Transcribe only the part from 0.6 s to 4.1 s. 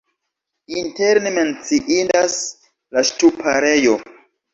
Interne menciindas la ŝtuparejo.